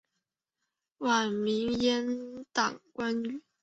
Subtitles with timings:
[0.97, 3.39] 晚明阉党官员。